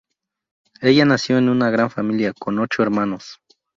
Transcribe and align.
Ella 0.81 1.05
nació 1.05 1.37
en 1.37 1.47
una 1.47 1.69
gran 1.69 1.91
familia, 1.91 2.33
con 2.33 2.57
ocho 2.57 2.81
hermanos. 2.81 3.37